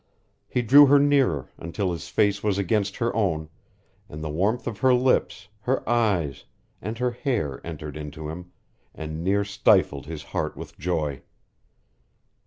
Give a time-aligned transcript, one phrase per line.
[0.47, 3.49] He drew her nearer, until his face was against her own,
[4.09, 6.45] and the warmth of her lips, her eyes,
[6.81, 8.51] and her hair entered into him,
[8.95, 11.21] and near stifled his heart with joy.